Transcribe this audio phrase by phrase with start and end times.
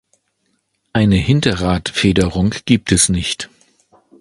[0.93, 3.51] Eine Hinterradfederung gibt es nicht.